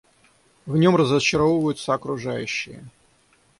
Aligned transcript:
В 0.65 0.77
нем 0.77 0.95
разочаровываются 0.95 1.93
окружающие. 1.93 2.89